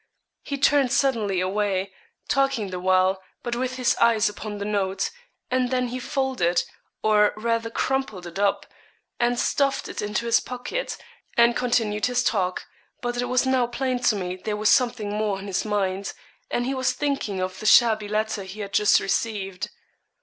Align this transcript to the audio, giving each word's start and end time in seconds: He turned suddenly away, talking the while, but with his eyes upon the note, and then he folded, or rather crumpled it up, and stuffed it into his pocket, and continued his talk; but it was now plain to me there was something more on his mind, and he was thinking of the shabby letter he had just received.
He 0.41 0.57
turned 0.57 0.91
suddenly 0.91 1.39
away, 1.41 1.93
talking 2.27 2.71
the 2.71 2.79
while, 2.79 3.21
but 3.43 3.55
with 3.55 3.75
his 3.75 3.95
eyes 3.97 4.27
upon 4.29 4.57
the 4.57 4.65
note, 4.65 5.11
and 5.51 5.69
then 5.69 5.89
he 5.89 5.99
folded, 5.99 6.63
or 7.03 7.33
rather 7.37 7.69
crumpled 7.69 8.25
it 8.25 8.39
up, 8.39 8.65
and 9.19 9.37
stuffed 9.37 9.87
it 9.87 10.01
into 10.01 10.25
his 10.25 10.39
pocket, 10.39 10.97
and 11.37 11.55
continued 11.55 12.07
his 12.07 12.23
talk; 12.23 12.65
but 13.01 13.17
it 13.21 13.25
was 13.25 13.45
now 13.45 13.67
plain 13.67 13.99
to 13.99 14.15
me 14.15 14.37
there 14.37 14.57
was 14.57 14.71
something 14.71 15.11
more 15.11 15.37
on 15.37 15.45
his 15.45 15.65
mind, 15.65 16.13
and 16.49 16.65
he 16.65 16.73
was 16.73 16.93
thinking 16.93 17.39
of 17.39 17.59
the 17.59 17.67
shabby 17.67 18.07
letter 18.07 18.41
he 18.43 18.61
had 18.61 18.73
just 18.73 18.99
received. 18.99 19.69